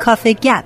[0.00, 0.64] کافه گپ.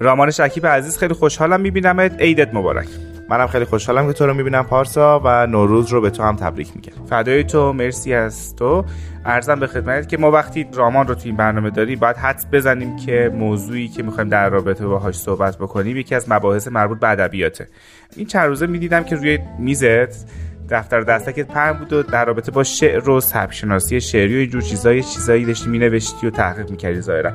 [0.00, 2.20] رامان شکیب عزیز خیلی خوشحالم میبینمت.
[2.20, 2.86] عیدت مبارک.
[3.28, 6.68] منم خیلی خوشحالم که تو رو می‌بینم پارسا و نوروز رو به تو هم تبریک
[6.76, 7.06] میگم.
[7.06, 8.84] فدای تو مرسی از تو.
[9.24, 12.96] ارزم به خدمت که ما وقتی رامان رو تو این برنامه داری باید حد بزنیم
[12.96, 17.68] که موضوعی که می‌خوایم در رابطه باهاش صحبت بکنیم یکی از مباحث مربوط به ادبیاته.
[18.16, 20.30] این چند روزه می‌دیدم که روی میزت
[20.70, 25.02] دفتر دستکت پهن بود و در رابطه با شعر و سبکشناسی شعری و اینجور چیزای
[25.02, 27.32] چیزایی داشتی مینوشتی و تحقیق می‌کردی ظاهرا.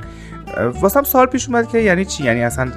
[0.58, 2.71] واسم سوال پیش اومد که یعنی چی؟ یعنی اصلا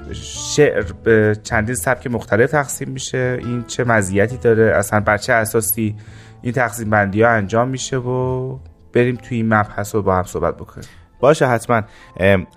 [0.54, 5.96] شعر به چندین سبک مختلف تقسیم میشه؟ این چه مزیتی داره؟ اصلا بر چه اساسی
[6.42, 8.58] این تقسیم بندی ها انجام میشه؟ و
[8.92, 10.88] بریم توی این مبحث رو با هم صحبت بکنیم.
[11.20, 11.82] باشه حتما.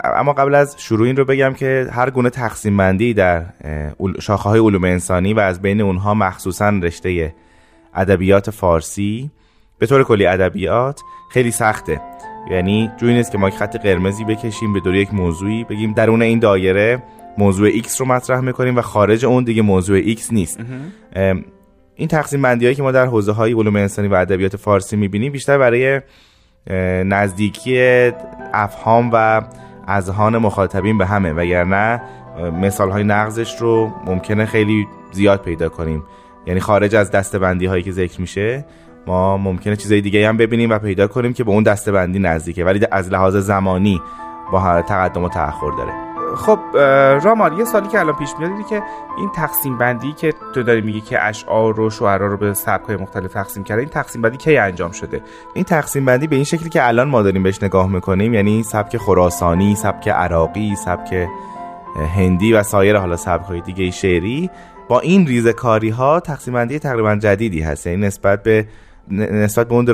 [0.03, 3.45] اما قبل از شروع این رو بگم که هر گونه تقسیم بندی در
[4.21, 7.35] شاخه های علوم انسانی و از بین اونها مخصوصا رشته
[7.93, 9.31] ادبیات فارسی
[9.79, 12.01] به طور کلی ادبیات خیلی سخته.
[12.51, 16.21] یعنی جوی نیست که ما یک خط قرمزی بکشیم به دور یک موضوعی بگیم درون
[16.21, 17.03] این دایره
[17.37, 20.59] موضوع X رو مطرح می‌کنیم و خارج اون دیگه موضوع X نیست.
[21.95, 25.31] این تقسیم بندی هایی که ما در حوزه های علوم انسانی و ادبیات فارسی می‌بینیم
[25.31, 26.01] بیشتر برای
[27.03, 28.11] نزدیکی
[28.53, 29.41] افهام و
[29.87, 32.01] اذهان مخاطبین به همه وگرنه
[32.61, 36.03] مثال های نقضش رو ممکنه خیلی زیاد پیدا کنیم.
[36.47, 38.65] یعنی خارج از دستبندی هایی که ذکر میشه.
[39.07, 42.87] ما ممکنه چیزای دیگه هم ببینیم و پیدا کنیم که به اون دستبندی نزدیکه ولی
[42.91, 44.01] از لحاظ زمانی
[44.51, 45.91] با تقدم و تأخر داره.
[46.35, 46.59] خب
[47.23, 48.83] رامان یه سالی که الان پیش میاد که
[49.17, 52.95] این تقسیم بندی که تو داری میگی که اشعار و شعرا رو به سبک های
[52.95, 55.21] مختلف تقسیم کرده این تقسیم بندی کی انجام شده؟
[55.53, 58.97] این تقسیم بندی به این شکلی که الان ما داریم بهش نگاه می‌کنیم یعنی سبک
[58.97, 61.27] خراسانی سبک عراقی سبک
[62.15, 64.49] هندی و سایر حالا سبک های دیگه شعری
[64.87, 67.87] با این ریزه کاری ها تقسیم بندی تقریبا جدیدی هست.
[67.87, 68.65] یعنی نسبت به
[69.11, 69.85] نسبت به اون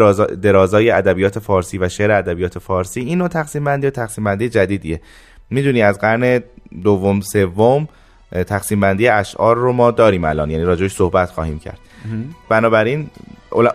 [0.42, 5.02] درازای ادبیات فارسی و شعر ادبیات فارسی این نوع تقسیم بندی و تقسیم بندی جدیدیه.
[5.50, 6.42] می‌دونی از قرن
[6.84, 7.88] دوم سوم
[8.32, 11.80] تقسیم بندی اشعار رو ما داریم الان یعنی راجعش صحبت خواهیم کرد.
[12.50, 13.10] بنابراین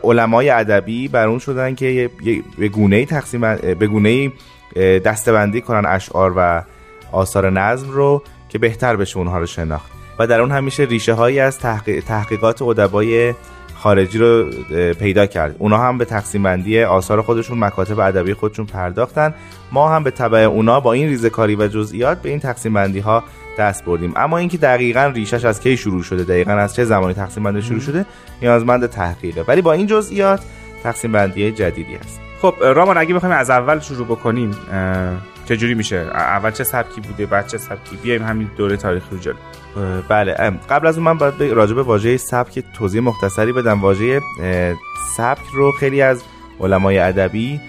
[0.05, 2.11] علمای ادبی بر اون شدن که
[2.59, 4.33] به گونه تقسیم به گونه
[5.05, 6.63] دستبندی کنن اشعار و
[7.13, 9.91] آثار نظم رو که بهتر بشه اونها رو شناخت.
[10.19, 11.59] و در اون همیشه ریشه هایی از
[12.07, 13.35] تحقیقات ادبای
[13.87, 14.51] خارجی رو
[14.93, 15.57] پیدا کرد.
[15.59, 19.35] اونا هم به تقسیم بندی آثار خودشون مکاتب ادبی خودشون پرداختن.
[19.73, 23.25] ما هم به تبع اونا با این ریزکاری و جزئیات به این تقسیم بندی ها
[23.59, 24.13] دست بردیم.
[24.17, 27.81] اما اینکه دقیقا ریشش از کی شروع شده دقیقا از چه زمانی تقسیم بندی شروع
[27.81, 28.07] شده
[28.43, 30.41] نیازمند تحقیقه ولی با این جزئیات
[30.83, 32.21] تقسیم بندی جدیدی هست.
[32.43, 34.51] خب رامان اگه بخوایم از اول شروع بکنیم
[35.49, 39.37] چجوری میشه؟ اول چه سبکی بوده؟ بعد چه سبکی؟ بیایم همین دوره تاریخی رو جلو.
[40.09, 40.33] بله
[40.71, 43.81] قبل از اون من باید راجع به واژه سبک توضیح مختصری بدم.
[43.81, 44.21] واژه
[45.17, 46.23] سبک رو خیلی از
[46.61, 47.61] علمای ادبی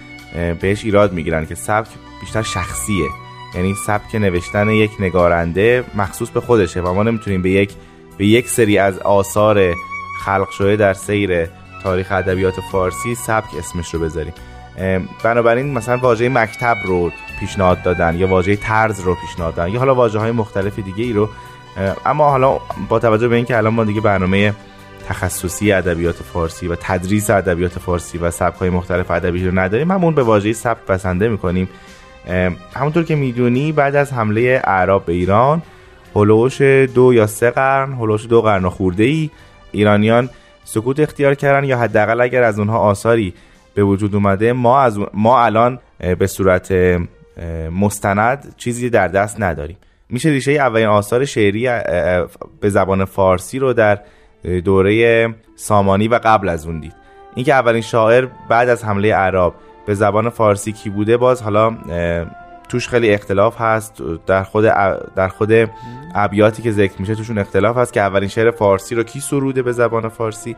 [0.60, 1.88] بهش ایراد می‌گیرن که سبک
[2.20, 3.08] بیشتر شخصیه.
[3.54, 7.72] یعنی سبک نوشتن یک نگارنده مخصوص به خودشه و ما نمی‌تونیم به یک
[8.18, 9.74] به یک سری از آثار
[10.24, 11.46] خلق شده در سیر
[11.82, 14.32] تاریخ ادبیات فارسی سبک اسمش رو بذاریم.
[15.24, 19.94] بنابراین مثلا واژه مکتب رو پیشنهاد دادن یا واژه طرز رو پیشنهاد دادن یا حالا
[19.94, 21.28] واژه های مختلف دیگه ای رو
[22.06, 24.54] اما حالا با توجه به اینکه الان ما دیگه برنامه
[25.08, 30.14] تخصصی ادبیات فارسی و تدریس ادبیات فارسی و سبک های مختلف ادبی رو نداریم همون
[30.14, 31.68] به واژه سبک بسنده می‌کنیم.
[32.74, 35.62] همونطور که می‌دونی بعد از حمله اعراب به ایران
[36.16, 39.30] هلوش دو یا سه قرن هلوش دو قرن خورده ای
[39.72, 40.30] ایرانیان
[40.64, 43.34] سکوت اختیار کردن یا حداقل اگر از اونها آثاری
[43.78, 44.52] به وجود اومده.
[44.52, 45.78] ما از ما الان
[46.18, 46.72] به صورت
[47.72, 49.76] مستند چیزی در دست نداریم.
[50.08, 51.68] میشه ریشه اولین آثار شعری
[52.60, 53.98] به زبان فارسی رو در
[54.64, 56.94] دوره سامانی و قبل از اون دید.
[57.34, 59.54] اینکه اولین شاعر بعد از حمله عرب
[59.86, 61.76] به زبان فارسی کی بوده باز حالا
[62.68, 64.02] توش خیلی اختلاف هست.
[64.26, 64.64] در خود
[65.16, 65.52] در خود
[66.14, 69.72] ابیاتی که ذکر میشه توشون اختلاف هست که اولین شعر فارسی رو کی سروده به
[69.72, 70.56] زبان فارسی.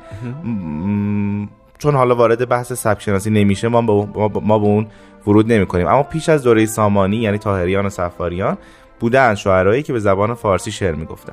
[1.82, 4.86] چون حالا وارد بحث سبک شناسی نمیشه ما به ما به اون
[5.26, 8.58] ورود نمی کنیم اما پیش از دوره سامانی یعنی تاهریان و سفاریان
[9.00, 11.32] بودن شاعرایی که به زبان فارسی شعر می‌گفتن.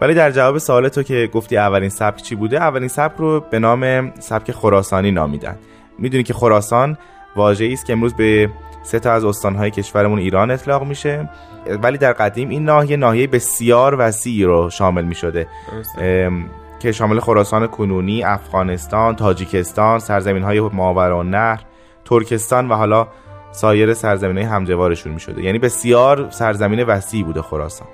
[0.00, 3.58] ولی در جواب سوال تو که گفتی اولین سبک چی بوده اولین سبک رو به
[3.58, 5.56] نام سبک خراسانی نامیدن.
[5.98, 6.98] می‌دونی که خراسان
[7.36, 8.50] واژه‌ای است که امروز به
[8.82, 11.28] سه تا از استانهای کشورمون ایران اطلاق میشه.
[11.82, 15.46] ولی در قدیم این ناحیه ناحیه بسیار وسیعی رو شامل می‌شده.
[16.80, 20.70] که شامل خراسان کنونی، افغانستان، تاجیکستان، سرزمین های
[21.24, 21.60] نهر
[22.04, 23.08] ترکستان و حالا
[23.52, 27.88] سایر سرزمین های همجوارشون می شده یعنی بسیار سرزمین وسیعی بوده خراسان.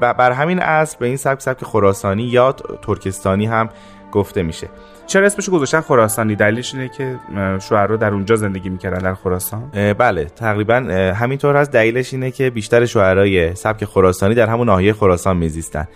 [0.00, 2.52] بر همین اصل به این سبک سبک خراسانی یا
[2.82, 3.68] ترکستانی هم
[4.12, 4.68] گفته میشه.
[5.06, 7.18] چرا اسمشو گذاشتن خراسانی؟ دلیلش اینه که
[7.60, 10.24] شوهر در اونجا زندگی می‌کردن در خراسان؟ بله.
[10.24, 10.74] تقریبا
[11.16, 11.70] همینطور هست.
[11.70, 15.88] دلیلش اینه که بیشتر شوهرای سبک خراسانی در همون ناحیه خراسان میزیستن.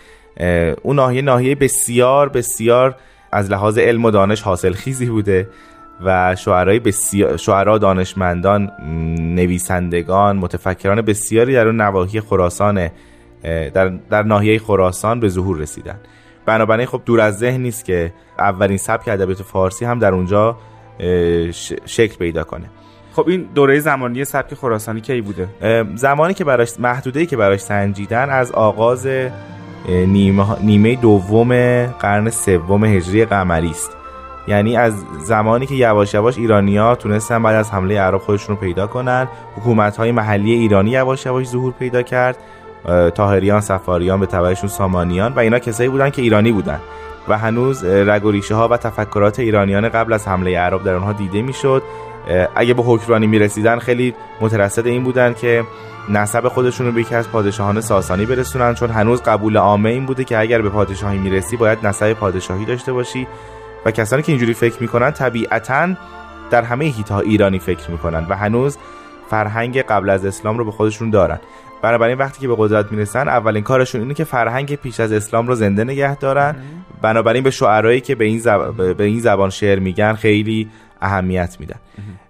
[0.83, 2.97] اون ناحیه ناحیه بسیار بسیار
[3.33, 5.49] از لحاظ علم و دانش حاصل خیزی بوده
[6.05, 8.71] و شعرهای بسیار شعرا دانشمندان
[9.19, 12.91] نویسندگان متفکران بسیاری در اون نواحی خراسان
[13.43, 16.01] در, در ناحیه خراسان به ظهور رسیدن.
[16.47, 20.57] بنابراین خب دور از ذهن نیست که اولین سبک ادبیات فارسی هم در اونجا
[21.85, 22.67] شکل پیدا کنه.
[23.13, 25.49] خب این دوره زمانی سبک خراسانی کی بوده؟
[25.95, 29.07] زمانی که براش محدوده که براش سنجیدن از آغاز
[29.89, 33.97] نیمه, دوم قرن سوم هجری قمری است.
[34.49, 38.87] یعنی از زمانی که یواش یواش ایرانیا تونستن بعد از حمله عرب خودشون رو پیدا
[38.87, 42.37] کنن حکومت های محلی ایرانی یواش یواش ظهور پیدا کرد.
[43.15, 46.81] تاهریان سفاریان به تبعشون سامانیان و اینا کسایی بودن که ایرانی بودن.
[47.29, 51.13] و هنوز رگ و ریشه ها و تفکرات ایرانیان قبل از حمله عرب در اونها
[51.13, 51.83] دیده می‌شد.
[52.55, 55.65] اگه به حکمرانی می‌رسیدن خیلی مترصد این بودن که
[56.09, 60.25] نسب خودشون رو به یکی از پادشاهان ساسانی برسونن چون هنوز قبول عامه این بوده
[60.25, 63.27] که اگر به پادشاهی می‌رسی باید نسب پادشاهی داشته باشی.
[63.85, 65.89] و کسانی که اینجوری فکر می‌کنن طبیعتا
[66.51, 68.79] در همه هیتا ایرانی فکر می‌کنن و هنوز
[69.31, 71.41] فرهنگ قبل از اسلام رو به خودشون دارن.
[71.83, 75.55] بنابراین وقتی که به قدرت می‌رسن اولین کارشون اینه که فرهنگ پیش از اسلام رو
[75.55, 76.57] زنده نگه دارن.
[77.03, 78.43] بنابراین به شعرایی که به این,
[78.99, 80.69] به این زبان شعر میگن خیلی
[81.01, 81.77] اهمیت میدن.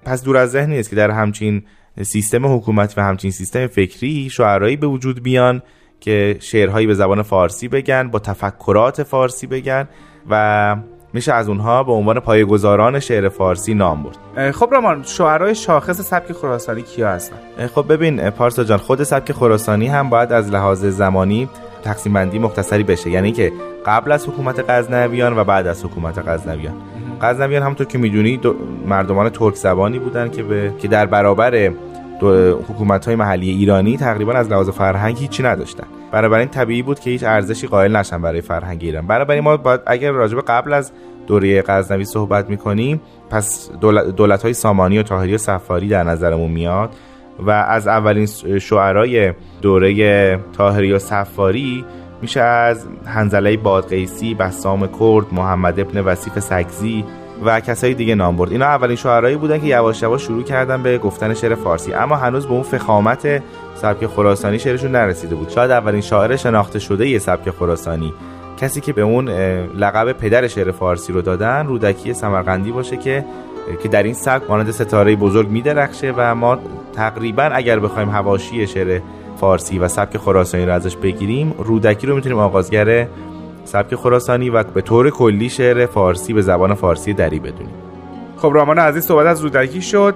[0.05, 1.63] پس دور از ذهن نیست که در همچین
[2.03, 5.63] سیستم حکومتی و همچین سیستم فکری شعرایی به وجود بیان
[6.01, 9.89] که شعرهایی به زبان فارسی بگن با تفکرات فارسی بگن
[10.31, 10.77] و
[11.13, 14.53] میشه از اونها به عنوان پایه‌گذاران شعر فارسی نام برد.
[14.53, 17.37] خب رامان شعرهای شاخص سبک خراسانی کیا هستن؟
[17.75, 21.49] خب ببین پارسا جان خود سبک خراسانی هم باید از لحاظ زمانی
[21.85, 23.11] تقسیم بندی مختصری بشه.
[23.11, 23.53] یعنی که
[23.87, 26.75] قبل از حکومت غزنویان و بعد از حکومت غزنویان.
[27.23, 28.41] غزنویان همونطور که می‌دونی
[28.87, 31.73] مردمان ترک زبانی بودن که به که در برابر
[32.69, 35.87] حکومت های محلی ایرانی تقریبا از لحاظ فرهنگی هیچی نداشتن.
[36.13, 39.07] بنابراین طبیعی بود که هیچ ارزشی قائل نشن برای فرهنگ ایران.
[39.07, 40.93] بنابراین ما باید اگر راجب قبل از
[41.27, 43.71] دوره غزنوی صحبت می‌کنیم پس
[44.17, 46.91] دولت های سامانی و تاهری و سفاری در نظرمون میاد
[47.39, 48.27] و از اولین
[48.59, 51.85] شعرای دوره تاهری و سفاری
[52.27, 57.05] میشه از هنزله بادقیسی، بسام کرد، محمد ابن وسیف سگزی
[57.45, 58.53] و کسای دیگه نام برد.
[58.53, 61.95] اینا اولین شاعرایی بودن که یواش یواش شروع کردن به گفتن شعر فارسی.
[61.95, 63.43] اما هنوز به اون فخامت
[63.75, 65.49] سبک خراسانی شعرشون نرسیده بود.
[65.49, 68.15] شاید اولین شاعر شناخته شده یه سبک خراسانی.
[68.61, 69.29] کسی که به اون
[69.79, 73.25] لقب پدر شعر فارسی رو دادن رودکی سمرقندی باشه که
[73.83, 76.59] که در این سبک مانند ستاره بزرگ میدرخشه و ما
[76.95, 79.01] تقریبا اگر بخوایم هواشی شعر
[79.37, 83.07] فارسی و سبک خراسانی رو ازش بگیریم رودکی رو می‌تونیم آغازگر
[83.65, 87.75] سبک خراسانی و به طور کلی شعر فارسی به زبان فارسی دری بدونیم.
[88.37, 90.15] خب رامان عزیز صحبت از رودکی شد.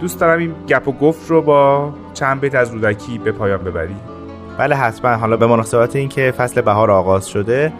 [0.00, 3.96] دوست دارم این گپ و گفت رو با چند بیت از رودکی به پایان ببری.
[4.58, 5.10] بله حتما.
[5.10, 7.72] حالا به مناسبت اینکه فصل بهار آغاز شده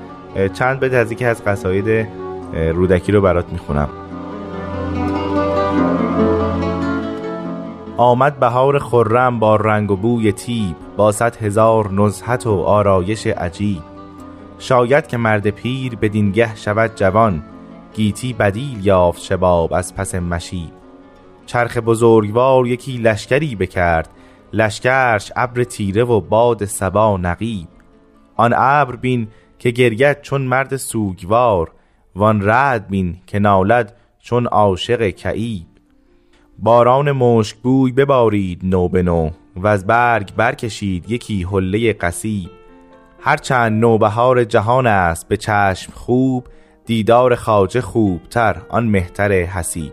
[0.52, 2.08] چند بیت از یکی از قصاید
[2.74, 3.88] رودکی رو برات می‌خونم.
[8.00, 13.82] آمد بهار خرم با رنگ و بوی تیب با صد هزار نزهت و آرایش عجیب.
[14.58, 17.42] شاید که مرد پیر به دینگه شود جوان
[17.94, 20.72] گیتی بدیل یافت شباب از پس مشی
[21.46, 24.08] چرخ بزرگوار یکی لشکری بکرد
[24.52, 27.68] لشکرش ابر تیره و باد سبا نقیب.
[28.36, 29.28] آن ابر بین
[29.58, 31.70] که گرید چون مرد سوگوار
[32.16, 35.69] وان رد بین که نالد چون عاشق کعیب
[36.62, 42.50] باران مشک بوی ببارید نو به نو و از برگ برکشید یکی حله قصیب.
[43.20, 46.46] هرچند نوبهار جهان است به چشم خوب
[46.86, 49.92] دیدار خاجه خوبتر آن مهتر حسیب.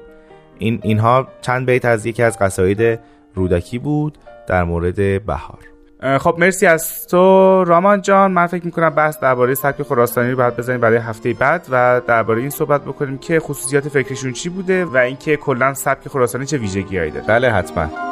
[0.58, 3.00] این اینها چند بیت از یکی از قصاید
[3.36, 5.77] رودکی بود در مورد بهار.
[6.01, 7.18] خب مرسی از تو
[7.63, 8.32] رامان جان.
[8.32, 12.42] من فکر می‌کنم بحث درباره سبک خراسانی رو باید بزنیم برای هفته بعد و درباره
[12.42, 17.12] این صحبت بکنیم که خصوصیات فکرشون چی بوده و اینکه کلا سبک خراسانی چه ویژگیهایی
[17.12, 17.27] داره.
[17.27, 18.07] بله حتما.